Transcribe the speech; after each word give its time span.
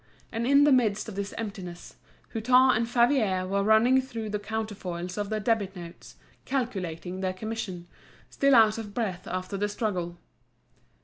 And 0.31 0.47
in 0.47 0.63
the 0.63 0.71
midst 0.71 1.07
of 1.09 1.13
this 1.15 1.31
emptiness, 1.37 1.97
Hutin 2.33 2.75
and 2.75 2.89
Favier 2.89 3.45
were 3.47 3.61
running 3.61 4.01
through 4.01 4.31
the 4.31 4.39
counterfoils 4.39 5.15
of 5.15 5.29
their 5.29 5.39
debit 5.39 5.75
notes, 5.75 6.15
calculating 6.43 7.19
their 7.21 7.33
commission, 7.33 7.87
still 8.27 8.55
out 8.55 8.79
of 8.79 8.95
breath 8.95 9.27
after 9.27 9.57
the 9.57 9.69
struggle. 9.69 10.17